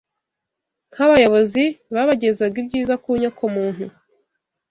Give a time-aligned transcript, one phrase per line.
[0.91, 1.63] nk’abayobozi
[1.93, 3.85] b’abagezaga ibyiza ku nyokomuntu;